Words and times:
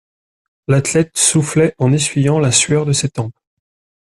L'athlète 0.67 1.15
soufflait 1.15 1.75
en 1.77 1.93
essuyant 1.93 2.39
la 2.39 2.51
sueur 2.51 2.87
de 2.87 2.91
ses 2.91 3.07
tempes. 3.07 3.37